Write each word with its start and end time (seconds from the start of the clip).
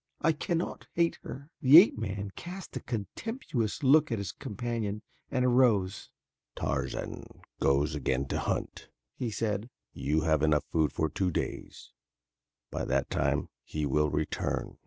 "I 0.21 0.31
cannot 0.31 0.87
hate 0.93 1.19
her." 1.21 1.51
The 1.61 1.77
ape 1.77 1.95
man 1.95 2.31
cast 2.35 2.75
a 2.75 2.79
contemptuous 2.79 3.83
look 3.83 4.11
at 4.11 4.17
his 4.17 4.31
companion 4.31 5.03
and 5.29 5.45
arose. 5.45 6.09
"Tarzan 6.55 7.41
goes 7.59 7.93
again 7.93 8.25
to 8.29 8.39
hunt," 8.39 8.89
he 9.15 9.29
said. 9.29 9.69
"You 9.93 10.21
have 10.21 10.41
enough 10.41 10.65
food 10.71 10.91
for 10.91 11.07
two 11.07 11.29
days. 11.29 11.91
By 12.71 12.83
that 12.85 13.11
time 13.11 13.49
he 13.63 13.85
will 13.85 14.09
return." 14.09 14.79